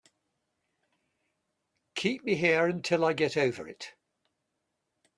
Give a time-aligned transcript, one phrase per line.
[1.93, 3.93] Keep me here until I get over it.